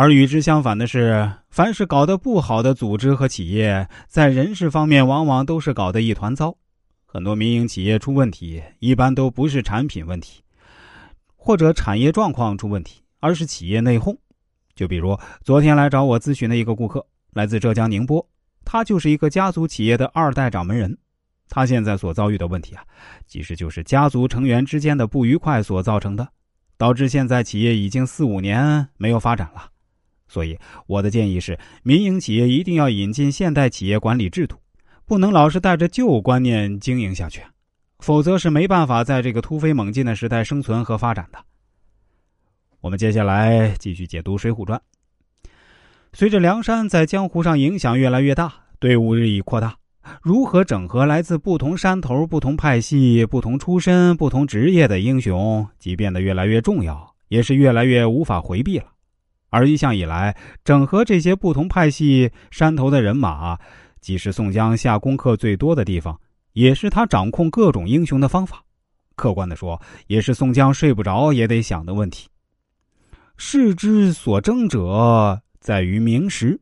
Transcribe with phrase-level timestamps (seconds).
[0.00, 6.56] 而与之相反的是，凡是搞得不好的组织和企业，在人事方面往往都是搞得一团糟。
[7.04, 10.40] 很多民营企业出问题，一般都不是产品问题，
[11.34, 14.16] 或者产业状况出问题，而是企业内讧。
[14.76, 18.24] 就比如昨天来找我咨询的一个顾客，来自浙江宁波，
[18.64, 20.96] 他就是一个家族企业的二代掌门人。
[21.48, 22.84] 他现在所遭遇的问题啊，
[23.26, 26.28] 其实就是家族成员之间的不愉快所造成的，
[26.76, 29.72] 导致现在企业已经四五年没有发展了。
[30.28, 34.56] 所以我的建议是，民营企业一定要引进现代企业管理制度。
[35.04, 37.42] 不能老是带着旧观念经营下去，
[38.00, 41.38] 否则是没办法在这个突飞猛进的时代生存和发展的。
[42.82, 44.78] 我们接下来继续解读《水浒传》。
[46.12, 49.74] 随着梁山在江湖上影响越来越大，队伍日益扩大，
[50.20, 58.84] 如何整合来自不同山头、不同派系、不同出身、不同职业的英雄，即变得越来越重要，也是越来越无法回避了。
[59.50, 63.58] 而一向以来，整合这些不同派系、山头的人马。
[64.00, 66.18] 既是宋江下功课最多的地方，
[66.52, 68.62] 也是他掌控各种英雄的方法。
[69.16, 72.28] 客观的说，也是宋江睡不着也得想的问题。
[73.36, 76.58] 世之所争者，在于名实。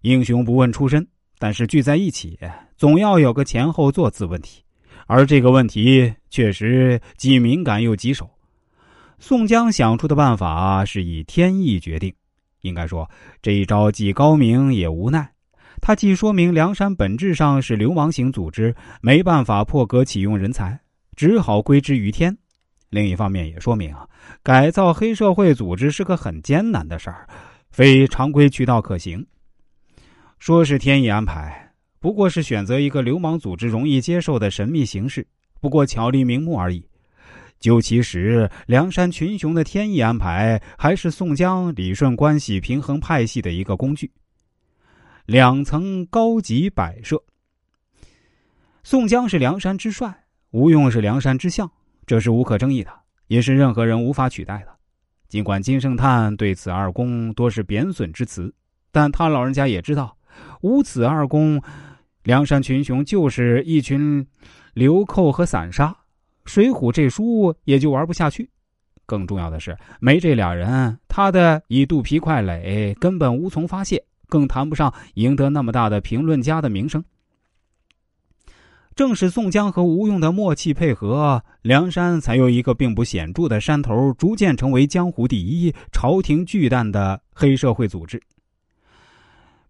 [0.00, 1.06] 英雄不问出身，
[1.38, 2.38] 但是聚在一起，
[2.76, 4.62] 总要有个前后座次问题。
[5.06, 8.28] 而这个问题确实既敏感又棘手。
[9.20, 12.14] 宋江想出的办法是以天意决定，
[12.60, 13.08] 应该说
[13.42, 15.28] 这一招既高明也无奈。
[15.80, 20.78] 它既说明梁山本质上是流氓型组织，没办法破格启用人才，
[21.16, 22.32] 只好归之于天；
[22.90, 24.08] 另一方面也说明啊，
[24.42, 27.28] 改造黑社会组织是个很艰难的事儿，
[27.70, 29.24] 非常规渠道可行。
[30.38, 35.26] 说是天意安排，不过是选择一个流氓组织容易接受的神秘形式，
[35.60, 36.87] 不过巧立名目而已。
[37.60, 44.10] 究其实，梁山群雄的天意安排，还是宋江理顺关系、平衡派系的一个工具。
[45.26, 47.22] 两层高级摆设。
[48.82, 51.70] 宋江是梁山之帅，吴用是梁山之相，
[52.06, 52.90] 这是无可争议的，
[53.26, 54.68] 也是任何人无法取代的。
[55.28, 58.54] 尽管金圣叹对此二公多是贬损之词，
[58.90, 60.16] 但他老人家也知道，
[60.62, 61.60] 无此二公，
[62.22, 64.26] 梁山群雄就是一群
[64.72, 65.88] 流寇和散沙，
[66.48, 68.50] 《水浒》这书也就玩不下去。
[69.06, 74.02] 更重要的是，没这俩人，他的以肚皮快垒根本无从发泄。
[74.30, 77.02] 更谈不上赢得那么大的评论家的名声。
[78.94, 88.20] 正是宋江和吴用的默契配合，梁山才由一个并不显著的山头，逐渐成为江湖第一、朝廷巨蛋的黑社会组织。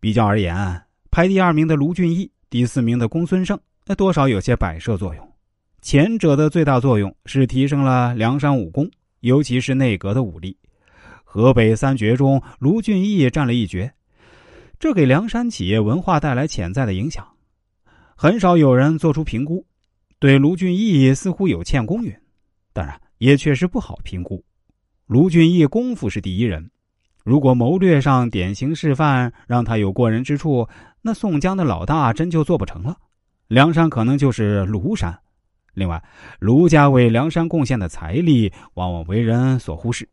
[0.00, 5.35] 比较而言，排第二名的卢俊义，第四名的公孙胜，那多少有些摆设作用。
[5.86, 10.58] 前者的最大作用是提升了梁山武功，尤其是内阁的武力。
[11.22, 13.94] 河北三绝中，卢俊义占了一绝。
[14.80, 17.24] 这给梁山企业文化带来潜在的影响，
[18.16, 19.64] 很少有人做出评估。
[20.18, 22.12] 对卢俊义似乎有欠公允，
[22.72, 24.44] 当然也确实不好评估。
[25.06, 26.68] 卢俊义功夫是第一人，
[27.22, 30.68] 如果谋略上典型示范让他有过人之处，
[31.00, 32.96] 那宋江的老大真就做不成了，
[33.46, 35.16] 梁山可能就是庐山。
[35.76, 36.02] 另外，
[36.38, 40.08] 卢家为梁山贡献的财力往往为人所忽视。